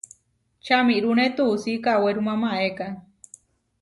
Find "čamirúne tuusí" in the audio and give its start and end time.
0.65-1.73